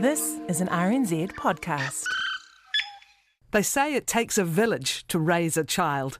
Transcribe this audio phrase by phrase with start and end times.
[0.00, 2.06] This is an RNZ podcast.
[3.50, 6.16] They say it takes a village to raise a child.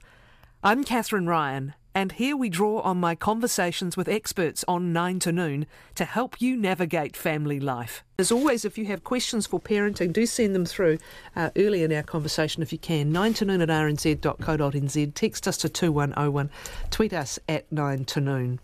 [0.63, 5.31] I'm Kathryn Ryan, and here we draw on my conversations with experts on 9 to
[5.31, 5.65] noon
[5.95, 8.03] to help you navigate family life.
[8.19, 10.99] As always, if you have questions for parenting, do send them through
[11.35, 13.11] uh, early in our conversation if you can.
[13.11, 15.15] 9 to noon at rnz.co.nz.
[15.15, 16.51] Text us to 2101.
[16.91, 18.59] Tweet us at 9 to noon.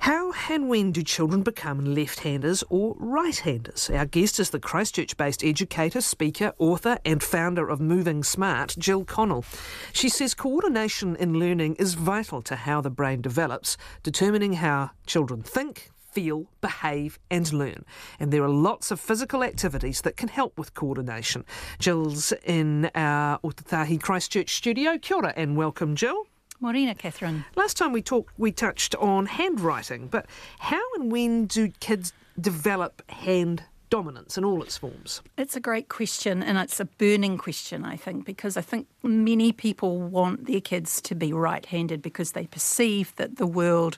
[0.00, 3.90] How and when do children become left handers or right handers?
[3.90, 9.04] Our guest is the Christchurch based educator, speaker, author, and founder of Moving Smart, Gill
[9.04, 9.44] Connell.
[9.92, 15.42] She says coordination in learning is vital to how the brain develops, determining how children
[15.42, 17.84] think, feel, behave, and learn.
[18.18, 21.44] And there are lots of physical activities that can help with coordination.
[21.78, 24.96] Gill's in our Ōtautahi Christchurch studio.
[24.96, 26.29] Kia ora and welcome, Gill.
[26.62, 27.44] Morena, Kathryn.
[27.56, 30.26] Last time we talked, we touched on handwriting, but
[30.58, 35.22] how and when do kids develop hand dominance in all its forms?
[35.38, 39.52] It's a great question, and it's a burning question, I think, because I think many
[39.52, 43.96] people want their kids to be right handed because they perceive that the world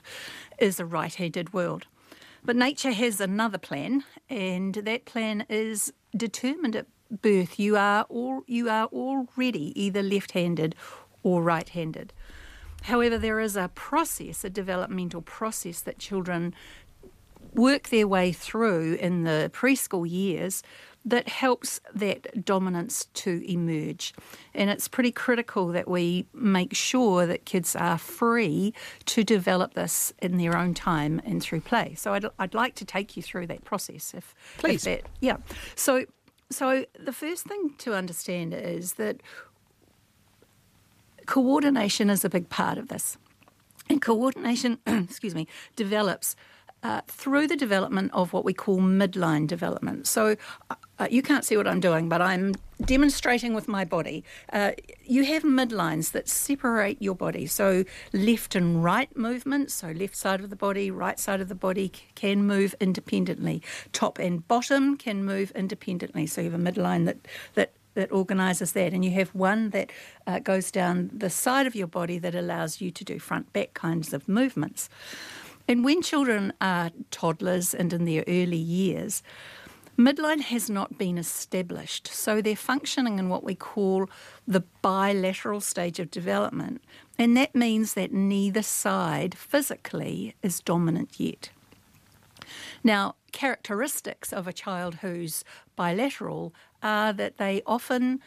[0.57, 1.85] is a right handed world.
[2.45, 6.87] But nature has another plan, and that plan is determined at
[7.21, 7.59] birth.
[7.59, 10.75] You are all, you are already either left handed
[11.23, 12.13] or right handed.
[12.83, 16.53] However, there is a process, a developmental process that children
[17.53, 20.63] work their way through in the preschool years
[21.05, 24.13] that helps that dominance to emerge.
[24.53, 28.73] And it's pretty critical that we make sure that kids are free
[29.07, 31.95] to develop this in their own time and through play.
[31.95, 34.87] So I'd, I'd like to take you through that process if please.
[34.87, 35.37] If that, yeah.
[35.75, 36.05] So
[36.49, 39.21] so the first thing to understand is that
[41.25, 43.17] coordination is a big part of this.
[43.89, 46.35] And coordination, excuse me, develops
[46.83, 50.05] uh, through the development of what we call midline development.
[50.05, 50.35] So
[50.69, 54.23] uh, you can't see what I'm doing, but I'm demonstrating with my body.
[54.51, 54.71] Uh,
[55.05, 57.45] you have midlines that separate your body.
[57.45, 61.55] So left and right movements, so left side of the body, right side of the
[61.55, 63.61] body can move independently.
[63.93, 66.27] Top and bottom can move independently.
[66.27, 67.17] So you have a midline that,
[67.53, 69.91] that that organises that, and you have one that
[70.27, 73.73] uh, goes down the side of your body that allows you to do front back
[73.73, 74.89] kinds of movements.
[75.67, 79.23] And when children are toddlers and in their early years,
[79.97, 82.07] midline has not been established.
[82.07, 84.09] So they're functioning in what we call
[84.47, 86.81] the bilateral stage of development.
[87.17, 91.49] And that means that neither side physically is dominant yet.
[92.83, 95.43] Now, characteristics of a child who's
[95.75, 96.53] bilateral
[96.83, 98.19] are that they often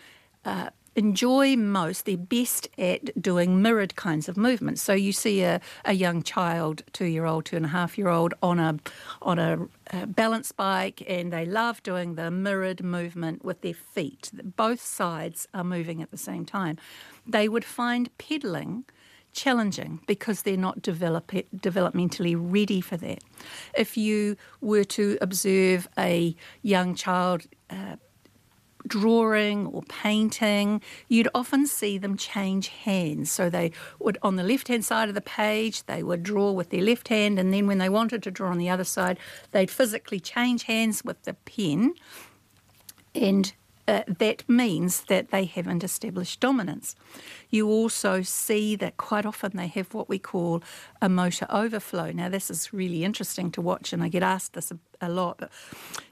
[0.44, 4.83] uh, enjoy most, they're best at doing mirrored kinds of movements.
[4.83, 8.09] So you see a, a young child, two year old, two and a half year
[8.09, 8.78] old, on a
[9.22, 9.69] on a,
[10.06, 14.31] balance bike, and they love doing the mirrored movement with their feet.
[14.56, 16.77] Both sides are moving at the same time.
[17.27, 18.84] They would find pedaling
[19.33, 23.23] challenging because they're not develop, developmentally ready for that.
[23.77, 27.97] If you were to observe a young child uh,
[28.87, 33.31] drawing or painting, you'd often see them change hands.
[33.31, 36.71] So they would, on the left hand side of the page, they would draw with
[36.71, 39.19] their left hand, and then when they wanted to draw on the other side,
[39.53, 41.95] they'd physically change hands with the pen.
[43.15, 43.53] And
[43.89, 46.97] uh, that means that they haven't established dominance.
[47.51, 50.63] You also see that quite often they have what we call
[51.01, 52.11] a motor overflow.
[52.13, 55.39] Now, this is really interesting to watch, and I get asked this a, a lot.
[55.39, 55.51] But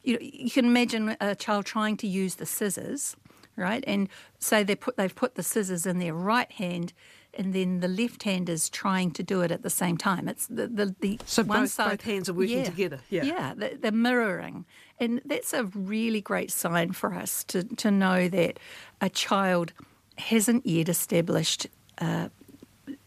[0.02, 3.16] you, you can imagine a child trying to use the scissors,
[3.56, 3.82] right?
[3.86, 4.08] And
[4.38, 6.92] say they put they've put the scissors in their right hand
[7.36, 10.28] and then the left hand is trying to do it at the same time.
[10.28, 13.00] It's the the, the so one both, side, both hands are working yeah, together.
[13.10, 14.64] Yeah, yeah, they're mirroring,
[14.98, 18.58] and that's a really great sign for us to to know that
[19.00, 19.72] a child
[20.18, 21.66] hasn't yet established.
[21.98, 22.28] Uh,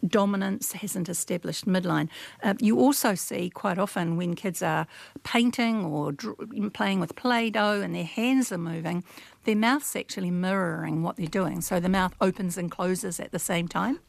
[0.07, 2.09] dominance hasn't established midline.
[2.43, 4.87] Uh, you also see quite often when kids are
[5.23, 9.03] painting or dr- playing with Play Doh and their hands are moving,
[9.43, 11.61] their mouth's actually mirroring what they're doing.
[11.61, 13.99] So the mouth opens and closes at the same time.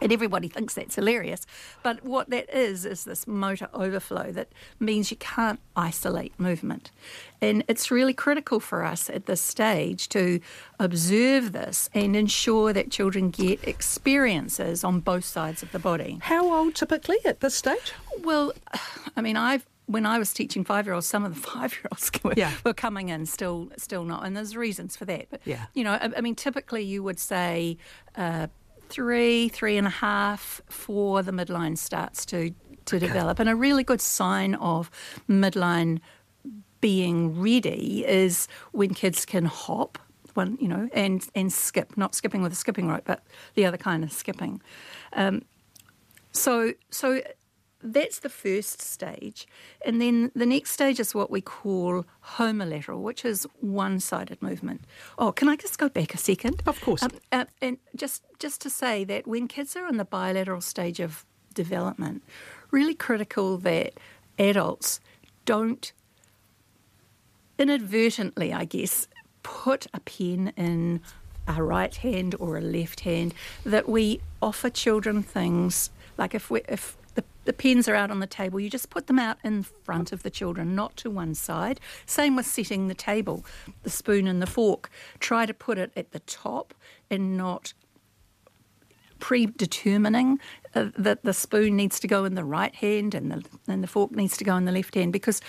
[0.00, 1.46] And everybody thinks that's hilarious.
[1.82, 4.48] But what that is, is this motor overflow that
[4.78, 6.90] means you can't isolate movement.
[7.42, 10.40] And it's really critical for us at this stage to
[10.78, 16.18] observe this and ensure that children get experiences on both sides of the body.
[16.22, 17.92] How old typically at this stage?
[18.22, 18.52] Well,
[19.16, 21.88] I mean, I've when I was teaching five year olds, some of the five year
[21.90, 22.52] olds were, yeah.
[22.64, 25.26] were, coming in still still not, and there's reasons for that.
[25.30, 25.66] But yeah.
[25.74, 27.76] you know, I, I mean, typically you would say
[28.16, 28.46] uh,
[28.90, 32.52] three, three and a half, four, the midline starts to
[32.86, 33.06] to okay.
[33.06, 34.90] develop, and a really good sign of
[35.28, 36.00] midline
[36.80, 39.98] being ready is when kids can hop,
[40.34, 43.22] one you know, and and skip, not skipping with a skipping rope, but
[43.54, 44.60] the other kind of skipping.
[45.12, 45.42] Um,
[46.32, 47.20] so so
[47.82, 49.46] that's the first stage.
[49.84, 52.04] And then the next stage is what we call
[52.36, 54.84] homolateral, which is one sided movement.
[55.18, 56.62] Oh, can I just go back a second?
[56.66, 57.02] Of course.
[57.02, 61.00] Um, uh, and just, just to say that when kids are in the bilateral stage
[61.00, 61.24] of
[61.54, 62.22] development,
[62.70, 63.94] really critical that
[64.38, 65.00] adults
[65.44, 65.92] don't
[67.58, 69.08] inadvertently, I guess,
[69.42, 71.00] put a pen in
[71.48, 73.34] a right hand or a left hand,
[73.64, 76.96] that we offer children things like if we if
[77.50, 80.22] the, pens are out on the table, you just put them out in front of
[80.22, 81.80] the children, not to one side.
[82.06, 83.44] Same with setting the table,
[83.82, 84.88] the spoon and the fork.
[85.18, 86.74] Try to put it at the top
[87.10, 87.74] and not
[89.18, 90.38] predetermining
[90.76, 93.88] uh, that the spoon needs to go in the right hand and the, and the
[93.88, 95.40] fork needs to go in the left hand because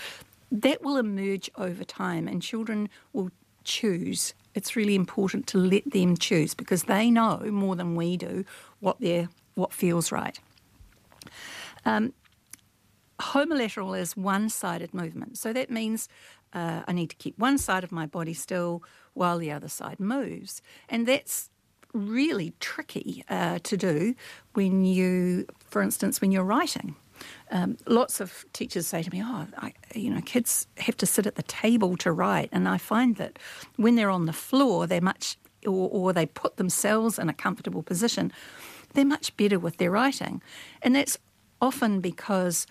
[0.52, 3.30] that will emerge over time and children will
[3.64, 4.34] choose.
[4.56, 8.44] It's really important to let them choose because they know more than we do
[8.80, 10.40] what they what feels right.
[11.86, 12.14] Um,
[13.20, 15.38] homolateral is one sided movement.
[15.38, 16.10] So that means
[16.54, 18.84] uh, I need to keep one side of my body still
[19.14, 20.62] while the other side moves.
[20.90, 21.50] And that's
[21.94, 24.16] really tricky uh, to do
[24.54, 26.96] when you, for instance, when you're writing.
[27.52, 31.28] Um, lots of teachers say to me, "Oh, I, you know, kids have to sit
[31.28, 33.38] at the table to write," and I find that
[33.76, 35.38] when they're on the floor, they're much,
[35.68, 38.32] or, or they put themselves in a comfortable position,
[38.94, 40.42] they're much better with their writing,
[40.82, 41.20] and that's
[41.62, 42.66] often because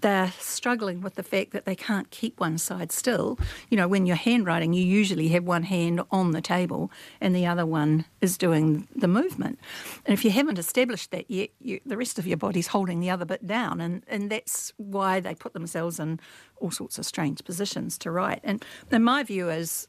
[0.00, 3.38] they're struggling with the fact that they can't keep one side still.
[3.68, 6.90] You know, when you're handwriting, you usually have one hand on the table
[7.20, 9.58] and the other one is doing the movement.
[10.06, 13.10] And if you haven't established that yet, you, the rest of your body's holding the
[13.10, 13.80] other bit down.
[13.80, 16.20] And, and that's why they put themselves in
[16.58, 18.40] all sorts of strange positions to write.
[18.44, 19.86] And, and my view is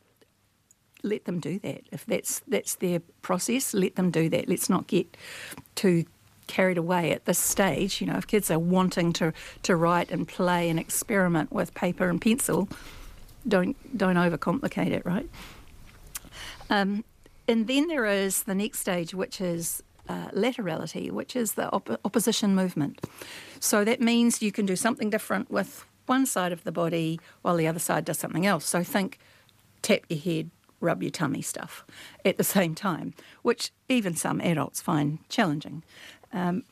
[1.03, 1.81] let them do that.
[1.91, 4.47] If that's that's their process, let them do that.
[4.47, 5.17] Let's not get
[5.75, 6.05] too
[6.53, 7.99] carried away at this stage.
[7.99, 9.33] You know, if kids are wanting to,
[9.63, 12.69] to write and play and experiment with paper and pencil,
[13.47, 15.27] don't don't overcomplicate it, right?
[16.69, 17.03] Um,
[17.47, 21.99] and then there is the next stage, which is uh, laterality, which is the op-
[22.05, 23.01] opposition movement.
[23.59, 27.57] So that means you can do something different with one side of the body while
[27.57, 28.65] the other side does something else.
[28.65, 29.19] So think
[29.81, 31.85] tap your head, rub your tummy stuff
[32.23, 35.83] at the same time, which even some adults find challenging.
[36.33, 36.63] Um,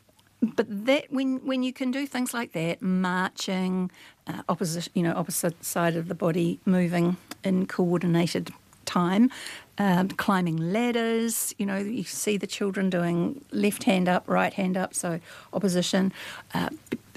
[0.41, 3.91] but that when when you can do things like that, marching,
[4.25, 8.51] uh, opposite you know opposite side of the body moving in coordinated
[8.85, 9.29] time,
[9.77, 11.53] um, climbing ladders.
[11.59, 15.19] You know you see the children doing left hand up, right hand up, so
[15.53, 16.11] opposition,
[16.55, 16.69] uh,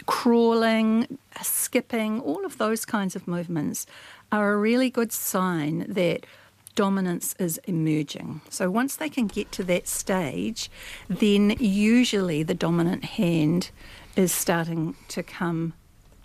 [0.04, 2.20] crawling, skipping.
[2.20, 3.86] All of those kinds of movements
[4.30, 6.26] are a really good sign that
[6.74, 8.40] dominance is emerging.
[8.50, 10.70] So once they can get to that stage,
[11.08, 13.70] then usually the dominant hand
[14.16, 15.74] is starting to come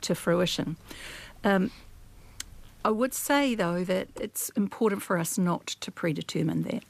[0.02, 0.78] to fruition.
[1.44, 1.72] Um,
[2.84, 6.84] I would say, though, that it's important for us not to predetermine that.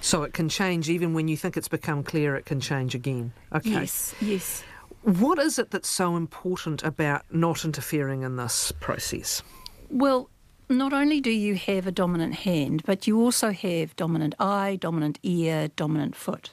[0.00, 3.32] So it can change even when you think it's become clear, it can change again.
[3.54, 3.70] Okay.
[3.70, 4.64] Yes, yes.
[5.02, 9.42] What is it that's so important about not interfering in this process?
[9.90, 10.28] Well,
[10.68, 15.18] not only do you have a dominant hand, but you also have dominant eye, dominant
[15.22, 16.50] ear, dominant foot.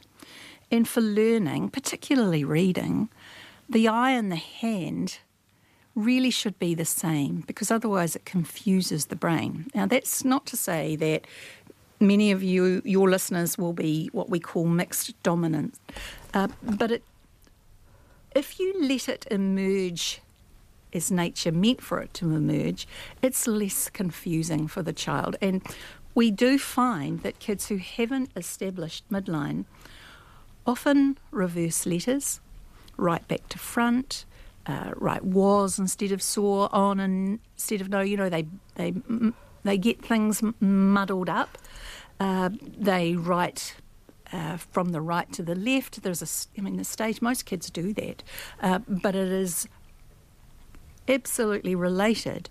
[0.72, 3.10] And for learning, particularly reading,
[3.70, 5.20] the eye and the hand
[5.96, 9.70] really should be the same because otherwise it confuses the brain.
[9.74, 11.26] Now, that's not to say that
[12.00, 15.76] many of you, your listeners, will be what we call mixed dominant,
[16.34, 17.04] uh, but it,
[18.36, 20.22] if you let it emerge
[20.94, 22.88] as nature meant for it to emerge,
[23.22, 25.36] it's less confusing for the child.
[25.42, 25.62] And
[26.16, 29.66] we do find that kids who haven't established midline
[30.66, 32.42] often reverse letters,
[32.98, 34.26] write back to front,
[34.66, 38.02] uh, write was instead of saw, on instead of no.
[38.02, 38.94] You know, they they
[39.64, 41.58] they get things muddled up.
[42.20, 43.76] Uh, they write
[44.32, 46.04] uh, from the right to the left.
[46.04, 48.24] There's a, I mean, the stage, most kids do that,
[48.62, 49.68] uh, but it is
[51.10, 52.50] absolutely related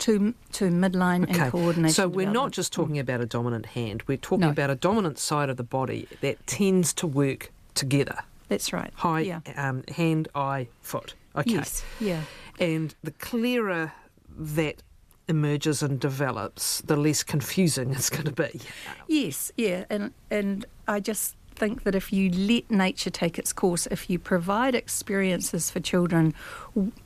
[0.00, 1.40] to to midline okay.
[1.40, 1.94] and coordination.
[1.94, 4.02] So we're not just talking about a dominant hand.
[4.06, 4.50] We're talking no.
[4.50, 8.18] about a dominant side of the body that tends to work together.
[8.48, 8.92] That's right.
[8.96, 9.40] High yeah.
[9.56, 11.14] um, hand, eye, foot.
[11.36, 11.52] Okay.
[11.52, 11.84] Yes.
[12.00, 12.22] Yeah.
[12.58, 13.92] And the clearer
[14.36, 14.82] that
[15.28, 18.60] emerges and develops, the less confusing it's going to be.
[19.06, 19.52] Yes.
[19.56, 19.84] Yeah.
[19.88, 24.18] And and I just think that if you let nature take its course, if you
[24.18, 26.32] provide experiences for children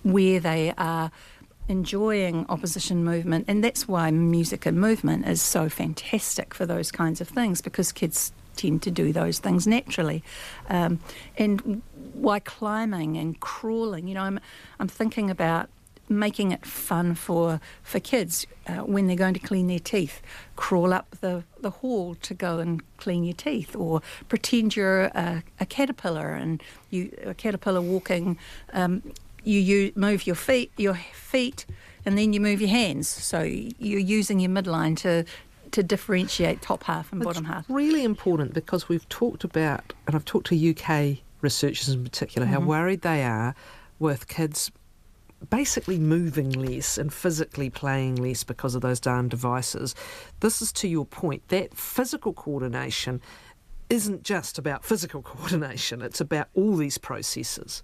[0.05, 1.11] where they are
[1.67, 7.21] enjoying opposition movement, and that's why music and movement is so fantastic for those kinds
[7.21, 10.23] of things because kids tend to do those things naturally.
[10.69, 11.01] Um,
[11.37, 11.83] and
[12.13, 14.39] why climbing and crawling, you know, I'm,
[14.79, 15.69] I'm thinking about
[16.09, 20.21] making it fun for for kids uh, when they're going to clean their teeth.
[20.57, 25.43] Crawl up the, the hall to go and clean your teeth, or pretend you're a,
[25.61, 28.39] a caterpillar and you a caterpillar walking.
[28.73, 29.03] Um,
[29.43, 31.67] you, you move your feet, your feet,
[32.07, 33.09] and then you move your hands.
[33.09, 35.25] So you're using your midline to
[35.73, 37.65] to differentiate top half and It's bottom half.
[37.69, 42.61] really important because we've talked about, and I've talked to UK researchers in particular, how
[42.61, 43.57] worried they are
[43.99, 44.71] with kids
[45.51, 49.95] basically moving less and physically playing less because of those darn devices.
[50.41, 53.21] This is to your point that physical coordination
[53.91, 57.83] isn't just about physical coordination, it's about all these processes.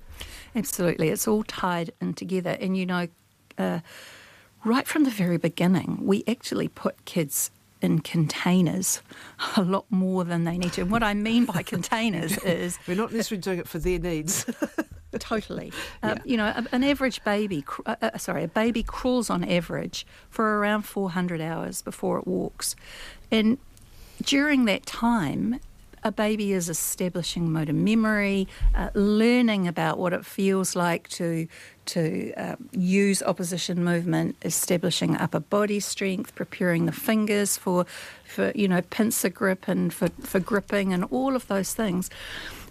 [0.55, 2.57] Absolutely, it's all tied in together.
[2.61, 3.09] And you know,
[3.59, 3.81] uh,
[4.65, 9.01] right from the very beginning, we actually put kids in containers
[9.57, 10.83] a lot more than they need to.
[10.83, 14.47] And what I mean by containers is We're not necessarily doing it for their needs.
[15.19, 15.73] Totally.
[16.03, 16.23] Uh, Yeah.
[16.25, 20.83] You know, an average baby, uh, uh, sorry, a baby crawls on average for around
[20.83, 22.75] 400 hours before it walks.
[23.31, 23.59] And
[24.23, 25.61] during that time,
[26.03, 31.47] a baby is establishing motor memory, uh, learning about what it feels like to
[31.87, 37.85] to uh, use opposition movement, establishing upper body strength, preparing the fingers for
[38.25, 42.11] for you know pincer grip and for, for gripping and all of those things.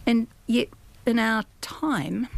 [0.08, 0.70] And yet,
[1.10, 2.30] in our time,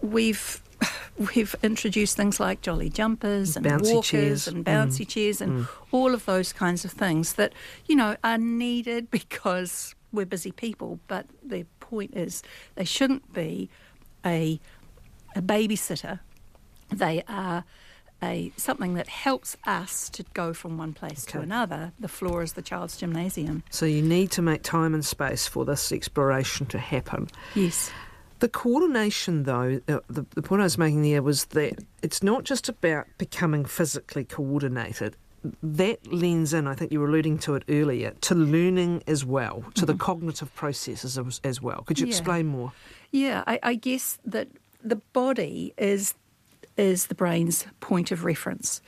[0.00, 0.62] we've
[1.34, 4.48] we've introduced things like jolly jumpers and Bouncy walkers chairs.
[4.48, 4.72] and mm.
[4.72, 5.68] bouncy chairs and mm.
[5.90, 7.52] all of those kinds of things that
[7.86, 10.98] you know are needed because we're busy people.
[11.08, 12.42] But the point is,
[12.76, 13.68] they shouldn't be
[14.24, 14.58] a
[15.36, 16.20] a babysitter.
[16.90, 17.64] They are
[18.22, 21.92] a something that helps us to go from one place to another.
[22.00, 23.62] The floor is the child's gymnasium.
[23.70, 27.28] so you need to make time and space for this exploration to happen.
[27.54, 27.90] Yes.
[28.40, 32.44] The coordination, though, uh, the, the point I was making there was that it's not
[32.44, 35.14] just about becoming physically coordinated.
[35.62, 39.64] That lends in, I think you were alluding to it earlier, to learning as well,
[39.74, 41.82] to the cognitive processes as, as well.
[41.82, 42.10] Could you Yeah.
[42.12, 42.72] explain more?
[43.10, 44.48] Yeah, I, I guess that
[44.82, 46.14] the body is
[46.80, 48.80] is the brain's point of reference.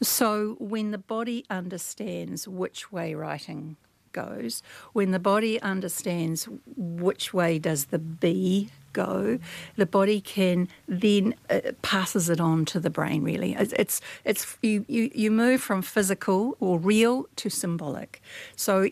[0.00, 3.76] So when the body understands which way writing
[4.12, 4.62] goes,
[4.94, 9.38] when the body understands which way does the B go,
[9.76, 13.22] the body can then uh, passes it on to the brain.
[13.22, 18.22] Really, it's it's, it's you, you you move from physical or real to symbolic.
[18.56, 18.88] So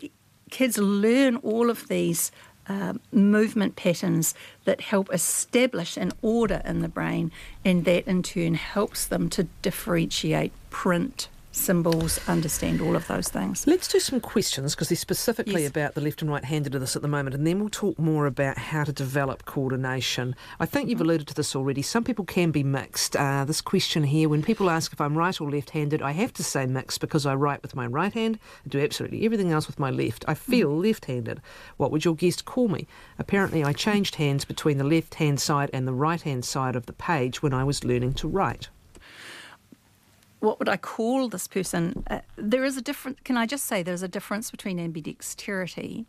[0.50, 2.30] kids learn all of these
[2.69, 7.33] um, movement patterns that help establish an order in the brain,
[7.64, 13.66] and that in turn helps them to differentiate, print, symbols, understand all of those things.
[13.66, 15.71] Let's do some questions because they're specifically Yes.
[15.71, 17.99] about the left and right handed of this at the moment, and then we'll talk
[17.99, 20.35] more about how to develop coordination.
[20.59, 21.82] I think you've alluded to this already.
[21.82, 23.14] Some people can be mixed.
[23.16, 26.32] Uh, this question here when people ask if I'm right or left handed, I have
[26.35, 29.66] to say mixed because I write with my right hand and do absolutely everything else
[29.66, 30.25] with my left.
[30.26, 31.40] I feel left handed.
[31.76, 32.87] What would your guest call me?
[33.18, 36.87] Apparently, I changed hands between the left hand side and the right hand side of
[36.87, 38.68] the page when I was learning to write.
[40.42, 42.02] What would I call this person?
[42.11, 46.06] Uh, there is a difference, Can I just say there's a difference between ambidexterity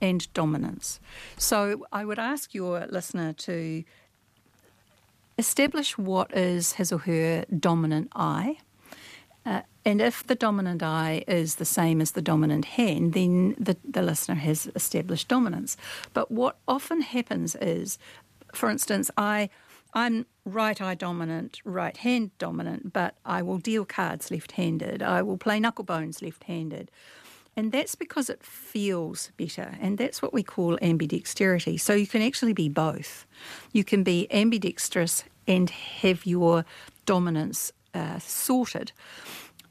[0.00, 1.00] and dominance.
[1.36, 3.84] So I would ask your listener to
[5.38, 8.58] establish what is his or her dominant eye.
[9.44, 13.76] Uh, and if the dominant eye is the same as the dominant hand, then the,
[13.88, 15.76] the listener has established dominance.
[16.12, 17.98] But what often happens is,
[18.52, 19.50] for instance, I,
[19.96, 25.02] I'm right eye dominant, right hand dominant, but I will deal cards left handed.
[25.02, 26.90] I will play knucklebones left handed.
[27.56, 29.74] And that's because it feels better.
[29.80, 31.80] And that's what we call ambidexterity.
[31.80, 33.26] So you can actually be both.
[33.72, 36.66] You can be ambidextrous and have your
[37.06, 38.92] dominance uh, sorted.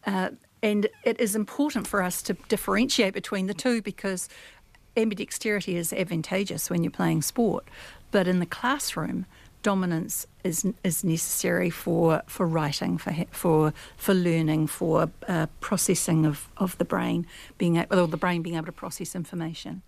[0.07, 0.31] Uh,
[0.63, 4.27] and it is important for us to differentiate between the two because
[4.97, 7.67] ambidexterity is advantageous when you're playing sport.
[8.09, 9.27] But in the classroom,
[9.65, 16.47] dominance is is necessary for for writing, for for for learning, for uh, processing of,
[16.57, 17.25] of the brain,
[17.57, 19.81] being able, or the brain being able to process information.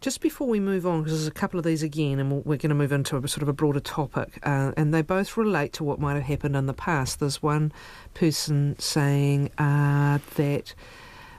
[0.00, 2.70] Just before we move on, because there's a couple of these again, and we're going
[2.76, 5.84] to move into a sort of a broader topic, uh, and they both relate to
[5.84, 7.18] what might have happened in the past.
[7.18, 7.72] There's one
[8.14, 10.74] person saying uh, that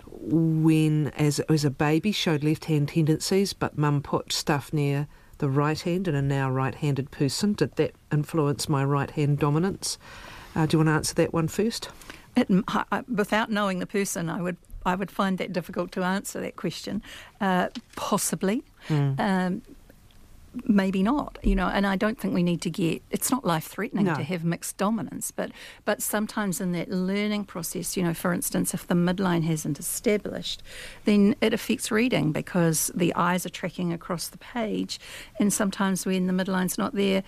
[0.06, 5.50] when, as, as a baby, showed left hand tendencies, but mum put stuff near the
[5.50, 7.54] right hand and a now right handed person.
[7.54, 9.98] Did that influence my right hand dominance?
[10.56, 11.90] Uh, do you want to answer that one first?
[12.36, 16.04] It, I, I, without knowing the person, I would I would find that difficult to
[16.04, 17.02] answer that question.
[17.40, 18.64] Uh, possibly.
[18.90, 19.20] Mm.
[19.20, 19.62] Um,
[20.66, 23.66] maybe not you know and i don't think we need to get it's not life
[23.66, 24.14] threatening No.
[24.16, 25.52] to have mixed dominance but
[25.84, 30.62] but sometimes in that learning process you know for instance if the midline hasn't established
[31.06, 35.00] then it affects reading because the eyes are tracking across the page
[35.40, 37.24] and sometimes when the midline's not there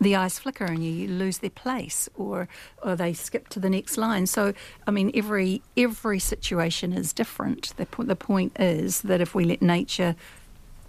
[0.00, 2.48] the eyes flicker and you lose their place or
[2.82, 4.52] or they skip to the next line so
[4.86, 9.44] i mean every every situation is different the, po- the point is that if we
[9.44, 10.16] let nature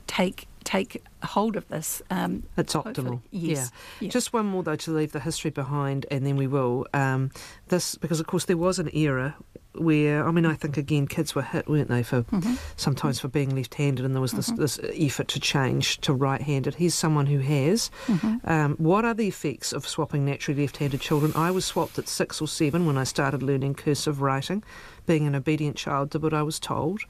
[0.08, 3.22] take take hold of this um, It's optimal.
[3.32, 4.06] yes Yeah.
[4.06, 4.10] Yeah.
[4.12, 6.86] Just one more though to leave the history behind, and then we will.
[6.94, 7.32] Um,
[7.70, 9.36] this because of course there was an era
[9.74, 12.58] where I mean I think again kids were hit, weren't they, for Mhm.
[12.76, 14.58] sometimes for being left-handed, and there was this, Mhm.
[14.58, 16.76] this effort to change to right-handed.
[16.76, 17.90] Here's someone who has.
[18.08, 18.48] Mhm.
[18.48, 21.32] Um, what are the effects of swapping naturally left-handed children?
[21.36, 24.64] I was swapped at six or seven when I started learning cursive writing.
[25.08, 27.02] Being an obedient child, did what I was told.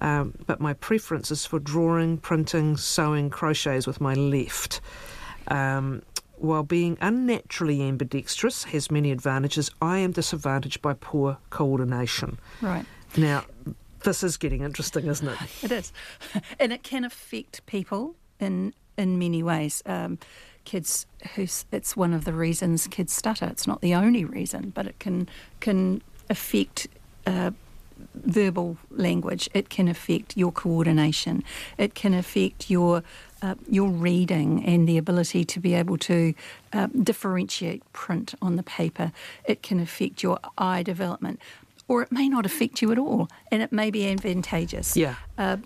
[0.00, 4.80] Um, but my preference is for drawing, printing, sewing, crochets with my left.
[5.48, 6.02] Um,
[6.36, 12.38] while being unnaturally ambidextrous has many advantages, I am disadvantaged by poor coordination.
[12.60, 12.84] right
[13.16, 13.44] Now,
[14.02, 15.38] this is getting interesting, isn't it?
[15.62, 15.92] It is,
[16.58, 19.82] and it can affect people in in many ways.
[19.86, 20.18] Um,
[20.64, 23.46] kids who it's one of the reasons kids stutter.
[23.46, 25.28] It's not the only reason, but it can
[25.60, 26.88] can affect.
[27.26, 27.52] Uh,
[28.14, 31.42] verbal language it can affect your coordination
[31.78, 33.02] it can affect your
[33.42, 36.34] uh, your reading and the ability to be able to
[36.72, 39.12] uh, differentiate print on the paper
[39.44, 41.40] it can affect your eye development
[41.88, 45.16] or it may not affect you at all and it may be advantageous Yeah.
[45.38, 45.56] uh,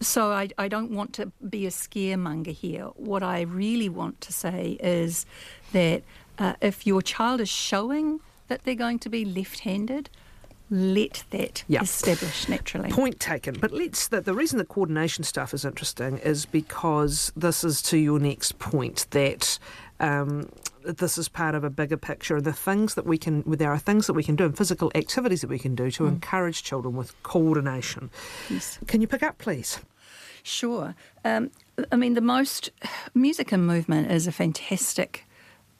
[0.00, 2.84] so I, I don't want to be a scaremonger here.
[2.94, 5.26] What I really want to say is
[5.72, 6.02] that
[6.38, 10.08] uh, if your child is showing that they're going to be left-handed,
[10.70, 11.82] let that Yeah.
[11.82, 12.90] establish naturally.
[12.90, 13.56] Point taken.
[13.60, 14.08] But let's.
[14.08, 18.58] The, the reason the coordination stuff is interesting is because this is to your next
[18.58, 19.58] point that.
[19.98, 20.48] Um,
[20.84, 22.40] this is part of a bigger picture.
[22.40, 25.40] The things that we can, there are things that we can do and physical activities
[25.40, 26.08] that we can do to Mm.
[26.08, 28.08] encourage children with coordination.
[28.48, 28.78] Yes.
[28.86, 29.80] Can you pick up, please?
[30.44, 30.94] Sure.
[31.24, 31.50] Um,
[31.90, 32.70] I mean, the most
[33.14, 35.24] music and movement is a fantastic,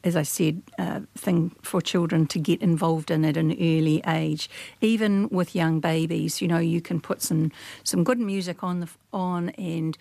[0.06, 4.48] as I said, uh, thing for children to get involved in at an early age.
[4.80, 7.50] Even with young babies, you know, you can put some
[7.82, 9.98] some good music on the on and.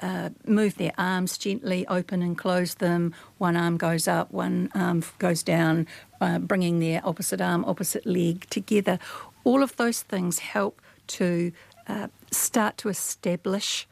[0.00, 3.12] Uh, move their arms gently, open and close them.
[3.38, 5.88] One arm goes up, one arm goes down,
[6.20, 9.00] uh, bringing their opposite arm, opposite leg together.
[9.42, 10.80] All of those things help
[11.18, 11.50] to
[11.88, 13.88] uh, start to establish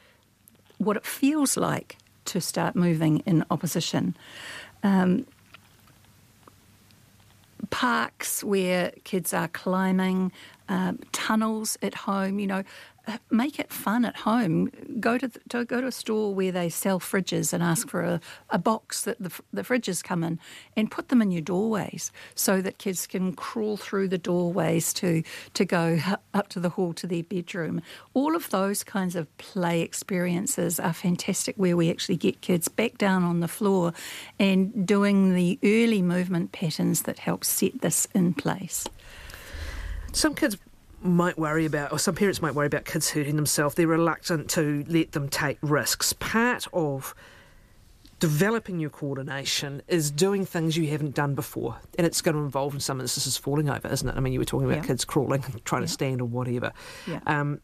[0.78, 4.16] what it feels like to start moving in opposition.
[4.84, 5.26] Um,
[7.70, 10.32] parks where kids are climbing,
[10.68, 12.62] um, tunnels at home, you know,
[13.30, 14.68] make it fun at home.
[14.98, 18.02] Go to, the, to go to a store where they sell fridges and ask for
[18.02, 20.40] a, a box that the, the fridges come in,
[20.76, 25.22] and put them in your doorways so that kids can crawl through the doorways to
[25.54, 26.00] to go
[26.34, 27.80] up to the hall to their bedroom.
[28.12, 32.98] All of those kinds of play experiences are fantastic, where we actually get kids back
[32.98, 33.92] down on the floor
[34.40, 38.88] and doing the early movement patterns that help set this in place.
[40.16, 40.56] Some kids
[41.02, 43.74] might worry about, or some parents might worry about kids hurting themselves.
[43.74, 46.14] They're reluctant to let them take risks.
[46.14, 47.14] Part of
[48.18, 51.76] developing your coordination is doing things you haven't done before.
[51.98, 54.14] And it's going to involve, in some instances, falling over, isn't it?
[54.16, 54.86] I mean, you were talking about Yeah.
[54.86, 55.86] kids crawling, and trying Yeah.
[55.88, 56.72] to stand or whatever.
[57.06, 57.20] Yeah.
[57.26, 57.60] Um,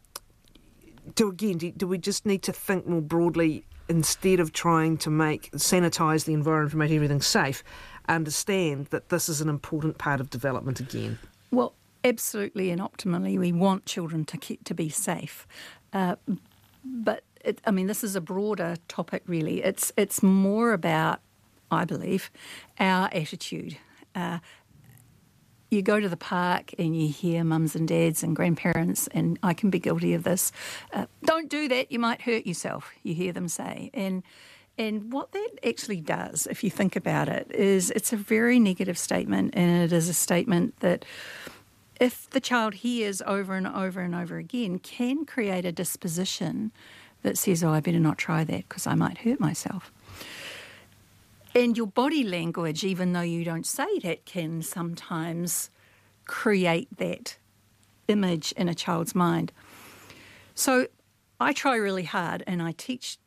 [1.14, 5.08] do again, do, do we just need to think more broadly instead of trying to
[5.10, 7.64] make sanitize the environment and make everything safe?
[8.10, 11.18] Understand that this is an important part of development again.
[11.50, 15.46] Well, absolutely and optimally, we want children to keep, to be safe,
[15.92, 16.16] uh,
[16.84, 19.22] but it, I mean, this is a broader topic.
[19.26, 21.20] Really, it's it's more about,
[21.70, 22.30] I believe,
[22.78, 23.78] our attitude.
[24.14, 24.38] Uh,
[25.70, 29.54] you go to the park and you hear mums and dads and grandparents, and I
[29.54, 30.52] can be guilty of this.
[30.92, 32.92] Uh, Don't do that; you might hurt yourself.
[33.02, 34.22] You hear them say, and
[34.78, 38.96] and what that actually does, if you think about it, is it's a very negative
[38.98, 41.04] statement, and it is a statement that
[42.00, 46.72] if the child hears over and over and over again, can create a disposition
[47.22, 49.92] that says, Oh, I better not try that because I might hurt myself.
[51.55, 55.70] And your body language, even though you don't say that, can sometimes
[56.24, 57.37] create that
[58.09, 59.52] image in a child's mind.
[60.55, 60.87] So
[61.40, 63.18] I try really hard and I teach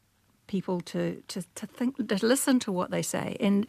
[0.47, 3.37] people to, to, to think to listen to what they say.
[3.39, 3.67] And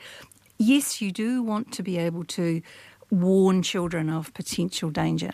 [0.59, 2.63] yes, you do want to be able to
[3.11, 5.33] warn children of potential danger.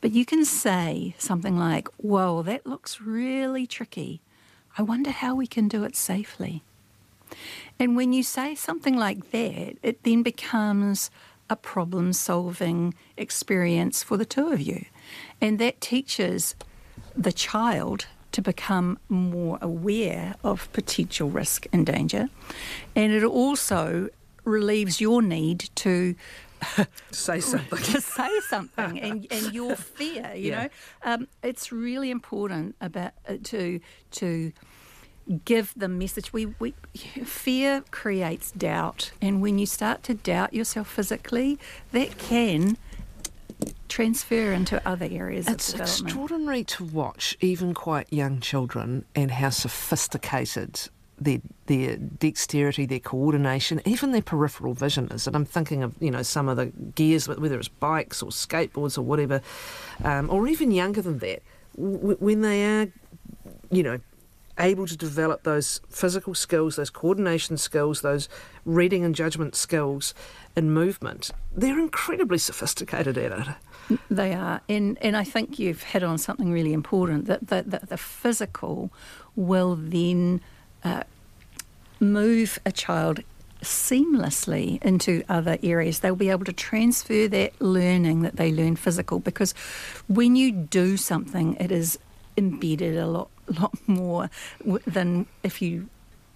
[0.00, 4.20] But you can say something like, Whoa, that looks really tricky.
[4.78, 6.62] I wonder how we can do it safely.
[7.78, 11.10] And when you say something like that, it then becomes
[11.48, 14.86] a problem solving experience for the two of you.
[15.40, 16.54] And that teaches
[17.16, 22.28] the child to become more aware of potential risk and danger.
[22.94, 24.08] And it also
[24.44, 26.14] relieves your need to
[27.10, 27.78] say something.
[27.78, 30.62] to say something and, and your fear, you Yeah.
[30.64, 30.68] know.
[31.12, 33.80] Um, it's really important about uh, to
[34.12, 34.52] to
[35.44, 36.32] give the message.
[36.32, 36.74] We, we
[37.24, 41.58] fear creates doubt, and when you start to doubt yourself physically,
[41.92, 42.76] that can
[43.88, 50.88] transfer into other areas It's extraordinary to watch even quite young children and how sophisticated
[51.20, 55.26] their their dexterity, their coordination, even their peripheral vision is.
[55.26, 58.98] And I'm thinking of you know some of the gears, whether it's bikes or skateboards
[58.98, 59.40] or whatever,
[60.04, 61.42] um, or even younger than that,
[61.76, 62.92] w- when they are,
[63.70, 63.98] you know.
[64.58, 68.28] Able to develop those physical skills, those coordination skills, those
[68.66, 70.12] reading and judgment skills
[70.54, 73.98] in movement, they're incredibly sophisticated at it.
[74.10, 77.86] They are, and and I think you've hit on something really important that the, the,
[77.86, 78.92] the physical
[79.34, 80.42] will then
[80.84, 81.04] uh,
[81.98, 83.20] move a child
[83.62, 86.00] seamlessly into other areas.
[86.00, 89.52] They'll be able to transfer that learning that they learn physical because
[90.08, 91.98] when you do something, it is
[92.36, 94.30] embedded a lot lot more
[94.86, 95.88] than if you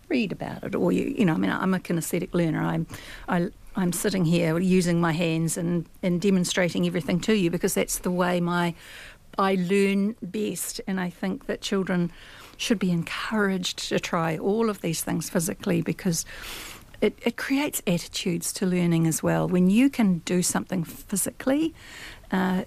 [0.09, 2.87] read about it or you you know I mean I'm a kinesthetic learner I'm
[3.29, 7.99] I I'm sitting here using my hands and and demonstrating everything to you because that's
[7.99, 8.75] the way my
[9.39, 12.13] I learn best and I think that children
[12.57, 16.25] should be encouraged to try all of these things physically because
[17.01, 19.49] it, it creates attitudes to learning as well.
[19.49, 21.75] When you can do something physically,
[22.33, 22.65] uh,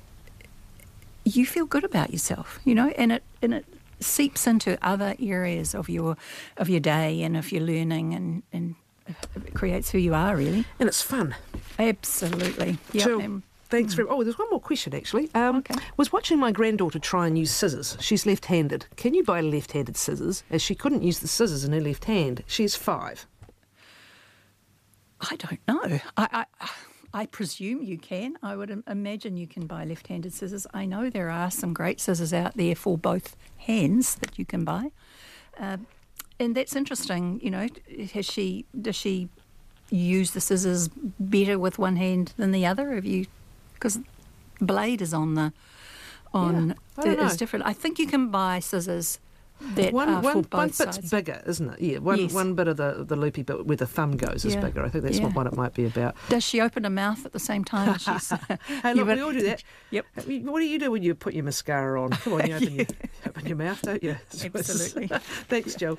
[1.24, 3.66] you feel good about yourself, you know, and it and it
[4.00, 6.18] seeps into other areas of your
[6.58, 8.76] of your day and of your learning and and
[9.36, 10.66] it creates who you are really.
[10.80, 11.36] And it's fun.
[11.80, 12.78] Absolutely.
[12.92, 13.40] Yeah.
[13.70, 15.30] Thanks very Oh, there's one more question actually.
[15.34, 15.76] Um, Okay.
[15.98, 17.98] Was watching my granddaughter try and use scissors.
[18.00, 18.86] She's left handed.
[18.96, 20.44] Can you buy left handed scissors?
[20.50, 22.44] As she couldn't use the scissors in her left hand.
[22.48, 23.26] She's five.
[25.20, 26.00] I don't know.
[26.16, 26.70] I, I
[27.14, 28.38] I presume you can.
[28.44, 30.68] I would imagine you can buy left-handed scissors.
[30.74, 34.64] I know there are some great scissors out there for both hands that you can
[34.64, 34.92] buy,
[35.60, 35.78] uh,
[36.40, 37.40] and that's interesting.
[37.42, 37.68] You know,
[38.14, 39.30] has she does she
[39.90, 42.94] use the scissors better with one hand than the other?
[42.94, 43.26] Have you
[43.78, 44.00] because
[44.60, 45.54] blade is on the
[46.34, 47.66] on I don't is different.
[47.66, 49.20] I think you can buy scissors
[49.74, 51.10] that one are one, for both one bit's sides.
[51.10, 51.82] bigger, isn't it?
[51.82, 52.32] Yeah, one Yes.
[52.34, 54.62] one bit of the the loopy bit where the thumb goes is Yeah.
[54.62, 54.86] bigger.
[54.86, 56.16] I think that's what one it might be about.
[56.30, 57.98] Does she open her mouth at the same time?
[57.98, 58.30] She's,
[58.84, 59.64] Hey, look, we all do that.
[59.90, 60.06] Yep.
[60.44, 62.10] What do you do when you put your mascara on?
[62.12, 62.86] Come on, you open, your,
[63.26, 64.18] open your mouth, don't you?
[64.54, 65.08] Absolutely.
[65.48, 65.98] Thanks, Gill.